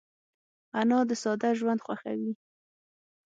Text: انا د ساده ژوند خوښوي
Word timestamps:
انا 0.79 0.99
د 1.09 1.11
ساده 1.23 1.49
ژوند 1.59 1.79
خوښوي 1.85 2.31